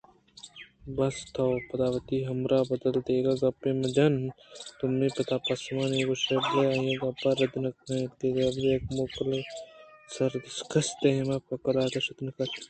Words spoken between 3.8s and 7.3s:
جن دومی ءَ پہ پشومانی گوٛشتبلئے آئی ءِ گپ